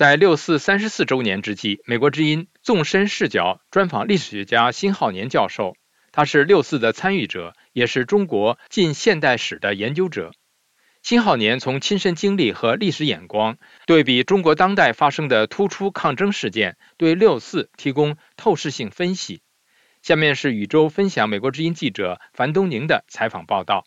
[0.00, 5.76] 在六四三十四周年之际，美国之音纵深视角专访历史学家辛浩年教授，
[6.10, 10.32] 他是六四的参与者，也是中国近现代史的研究者。
[11.02, 19.42] 辛浩年从亲身经历和历史眼光，对比中国当代发生的突出抗争事件，对六四提供透视性分析。
[20.00, 23.84] 下面是宇宙分享美国之音记者樊东宁的采访报道。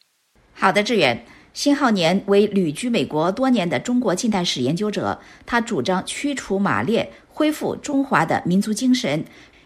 [0.53, 1.25] 好的，志远。
[1.53, 9.23] 辛浩年为旅居美国多年的中国近代史研究者，他主张驱除马列，恢复中华的民族精神。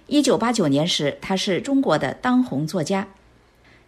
[0.08, 3.08] 一九八九年时，他是中国的当红作家。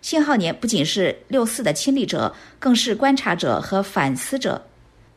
[0.02, 4.66] 辛浩年不仅是六四的亲历者，更是观察者和反思者。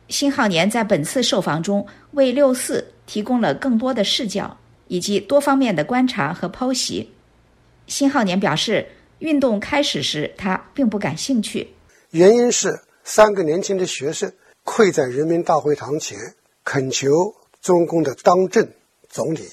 [0.09, 4.57] 辛浩年在本次受访中为六四提供了更多的视角
[4.89, 7.09] 以及多方面的观察和剖析。
[7.87, 8.85] 辛浩年表示，
[9.19, 11.65] 运动开始时他并不感兴趣。
[12.13, 14.31] 原因是三个年轻的学生
[14.63, 16.15] 跪在人民大会堂前，
[16.63, 17.09] 恳求
[17.59, 18.69] 中共的当政
[19.09, 19.49] 总理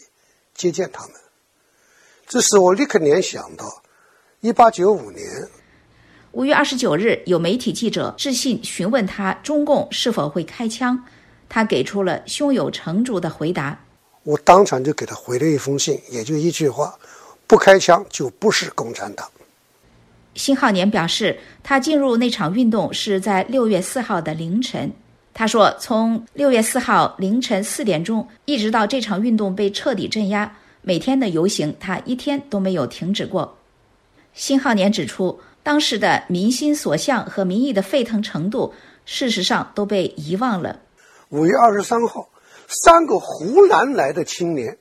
[0.54, 1.16] 接见他们。
[2.28, 3.82] 这使我立刻联想到
[4.40, 5.26] 一八九五年
[6.32, 11.02] 五月二十九日，有媒体记者致信询问他中共是否会开枪，
[11.48, 13.82] 他给出了胸有成竹的回答。
[14.22, 16.98] 我当场就给他回了一封信，也就一句话：
[17.46, 19.26] 不开枪就不是共产党。
[20.34, 24.90] 辛浩年表示，他进入那场运动是在六月四号的凌晨。
[25.34, 33.56] 他说，从六月四号凌晨四点钟一直到这场运动被彻底镇压，每天的游行他一天都没有停止过。
[34.32, 38.72] 辛浩年指出，当时的民心所向和民意的沸腾程度，
[39.04, 40.80] 事实上都被遗忘了。
[41.30, 42.28] 五月二十三号，
[42.68, 44.78] 三个湖南来的青年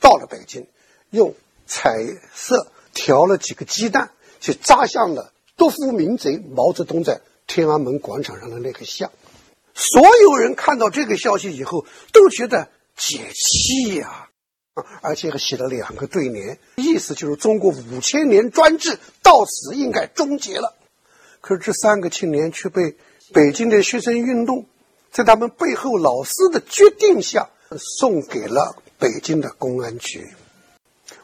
[0.00, 0.66] 到了北京，
[1.10, 1.34] 用
[1.66, 1.90] 彩
[2.32, 4.10] 色调了几个鸡蛋。
[4.40, 9.10] 就扎向了夺夫民贼毛泽东在天安门广场上的那个像，
[9.74, 14.28] 所有人看到这个消息以后都觉得解气呀，
[14.74, 20.76] 啊而且还写了两个对联，意思就是中国五千年专制到此应该终结了。
[21.40, 22.96] 可是这三个青年却被
[23.32, 24.66] 北京的学生运动
[25.10, 30.28] 在他们背后老师的决定下送给了北京的公安局。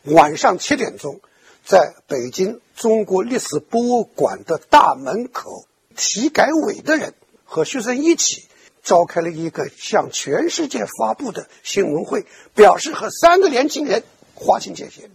[0.05, 1.21] 晚上七点钟。
[1.65, 5.67] 在北京中国历史博物馆的大门口，
[5.97, 7.15] 体改委的人
[7.45, 8.47] 和学生一起
[8.83, 14.05] 召开了一个向全世界发布的新闻会，表示和三个年轻人
[14.35, 15.11] 划清界限。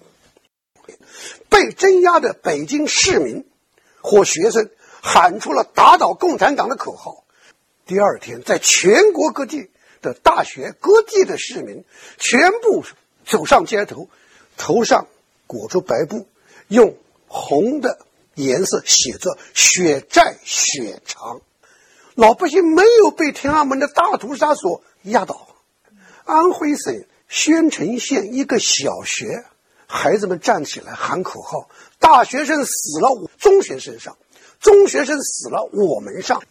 [1.49, 3.47] 被镇压的北京市民
[4.01, 4.71] 或学生
[5.01, 7.25] 喊出了“打倒共产党”的口号。
[7.85, 9.69] 第二天，在全国各地
[10.01, 11.85] 的大学、各地的市民
[12.17, 12.83] 全部
[13.23, 14.09] 走上街头，
[14.57, 15.05] 头上
[15.45, 16.27] 裹着白布。
[16.69, 16.95] 用
[17.27, 17.99] 红的
[18.35, 21.41] 颜色写着“血债血偿”，
[22.15, 25.47] 老百姓没有被天安门的大屠杀所压倒。
[26.25, 29.43] 安徽省宣城县一个小学，
[29.87, 31.69] 孩子们站起来喊口号
[31.99, 34.13] ：“大学生死了，中学生上；
[34.59, 36.43] 中学生死了，我们上。”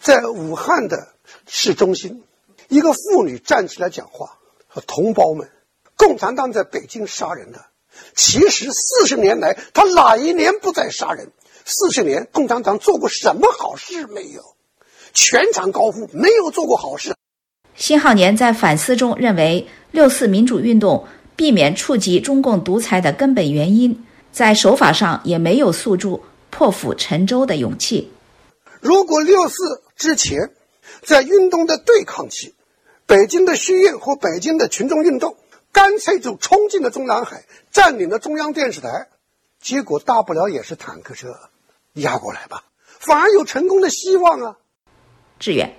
[0.00, 1.14] 在武汉的
[1.46, 2.24] 市中心，
[2.68, 5.48] 一个妇女站起来讲话：“和同胞们，
[5.96, 7.66] 共产党在北京杀人的。”
[8.14, 11.30] 其实四十年来，他哪一年不在杀人？
[11.64, 14.42] 四十年，共产党做过什么好事没有？
[15.12, 17.14] 全场高呼没有做过好事。
[17.74, 28.10] 辛浩年在反思中认为，六四民主运动避免触及中共独裁的根本原因，在手法上也没有诉诸破釜沉舟的勇气。
[28.80, 29.54] 如果六四
[29.96, 30.50] 之前，
[31.02, 32.54] 在运动的对抗期，
[33.06, 35.36] 北京的学院和北京的群众运动。
[35.72, 39.08] 干脆就冲进了中南海，占领了中央电视台，
[39.60, 41.28] 结果大不了也是坦克车
[41.92, 42.64] 压过来吧，
[42.98, 44.56] 反而有成功的希望啊！
[45.38, 45.76] 志远，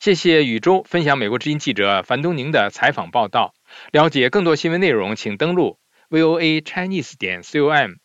[0.00, 3.54] 谢谢宇宙分享美国之音记者樊东宁的采访报道。
[3.92, 5.76] 了解更多新闻内容，请登录
[6.08, 7.98] voa chinese 点 com。